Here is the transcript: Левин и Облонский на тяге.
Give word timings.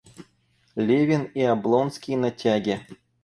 Левин 0.75 1.25
и 1.25 1.43
Облонский 1.43 2.15
на 2.15 2.31
тяге. 2.31 2.87